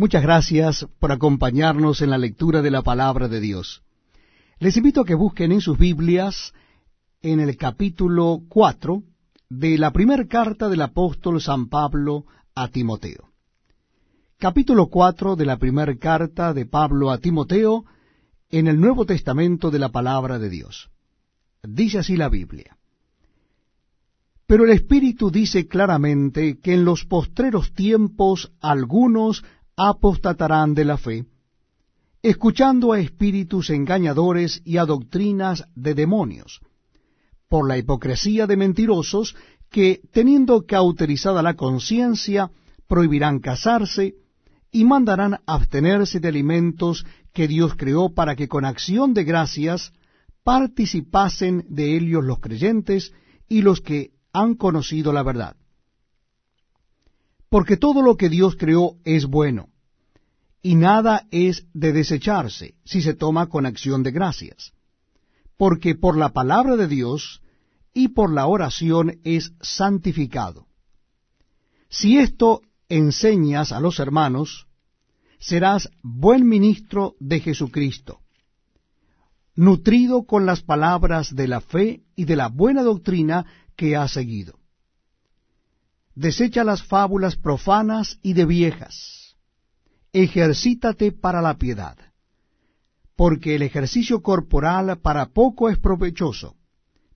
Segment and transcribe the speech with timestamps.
[0.00, 3.82] Muchas gracias por acompañarnos en la lectura de la palabra de Dios.
[4.58, 6.54] Les invito a que busquen en sus Biblias
[7.20, 9.02] en el capítulo 4
[9.50, 12.24] de la primera carta del apóstol San Pablo
[12.54, 13.28] a Timoteo.
[14.38, 17.84] Capítulo 4 de la primera carta de Pablo a Timoteo
[18.48, 20.88] en el Nuevo Testamento de la palabra de Dios.
[21.62, 22.78] Dice así la Biblia.
[24.46, 29.44] Pero el Espíritu dice claramente que en los postreros tiempos algunos
[29.88, 31.24] apostatarán de la fe,
[32.22, 36.60] escuchando a espíritus engañadores y a doctrinas de demonios,
[37.48, 39.34] por la hipocresía de mentirosos
[39.70, 42.50] que, teniendo cauterizada la conciencia,
[42.88, 44.16] prohibirán casarse
[44.70, 49.92] y mandarán abstenerse de alimentos que Dios creó para que con acción de gracias
[50.44, 53.14] participasen de ellos los creyentes
[53.48, 55.56] y los que han conocido la verdad.
[57.50, 59.68] Porque todo lo que Dios creó es bueno,
[60.62, 64.72] y nada es de desecharse si se toma con acción de gracias.
[65.56, 67.42] Porque por la palabra de Dios
[67.92, 70.68] y por la oración es santificado.
[71.88, 74.68] Si esto enseñas a los hermanos,
[75.40, 78.20] serás buen ministro de Jesucristo,
[79.56, 84.59] nutrido con las palabras de la fe y de la buena doctrina que has seguido.
[86.20, 89.38] Desecha las fábulas profanas y de viejas.
[90.12, 91.96] Ejercítate para la piedad,
[93.16, 96.56] porque el ejercicio corporal para poco es provechoso,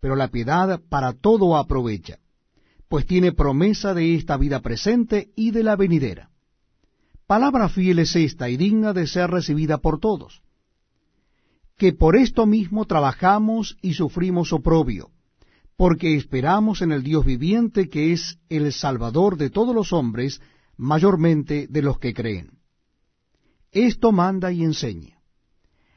[0.00, 2.18] pero la piedad para todo aprovecha,
[2.90, 6.28] pues tiene promesa de esta vida presente y de la venidera.
[7.26, 10.42] Palabra fiel es esta y digna de ser recibida por todos,
[11.78, 15.10] que por esto mismo trabajamos y sufrimos oprobio,
[15.80, 20.42] porque esperamos en el Dios viviente que es el Salvador de todos los hombres,
[20.76, 22.58] mayormente de los que creen.
[23.72, 25.22] Esto manda y enseña.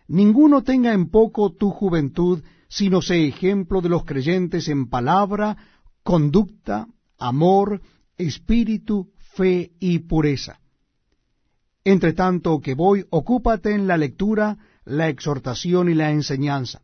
[0.08, 5.58] Ninguno tenga en poco tu juventud, sino sé ejemplo de los creyentes en palabra,
[6.02, 6.88] conducta,
[7.20, 7.82] amor,
[8.18, 10.62] espíritu, fe y pureza.
[11.84, 16.84] Entre tanto que voy, ocúpate en la lectura, la exhortación y la enseñanza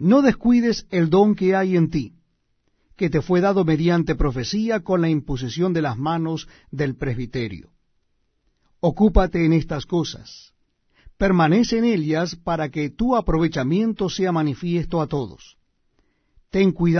[0.00, 2.14] no descuides el don que hay en ti,
[2.96, 7.70] que te fue dado mediante profecía con la imposición de las manos del presbiterio.
[8.80, 10.54] Ocúpate en estas cosas.
[11.18, 15.58] Permanece en ellas para que tu aprovechamiento sea manifiesto a todos.
[16.48, 16.98] Ten cuidado